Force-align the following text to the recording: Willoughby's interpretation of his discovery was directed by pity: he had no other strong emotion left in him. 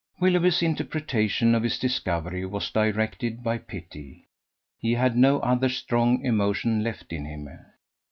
Willoughby's 0.19 0.63
interpretation 0.63 1.53
of 1.53 1.61
his 1.61 1.77
discovery 1.77 2.43
was 2.43 2.71
directed 2.71 3.43
by 3.43 3.59
pity: 3.59 4.25
he 4.79 4.93
had 4.95 5.15
no 5.15 5.39
other 5.41 5.69
strong 5.69 6.25
emotion 6.25 6.83
left 6.83 7.13
in 7.13 7.23
him. 7.25 7.47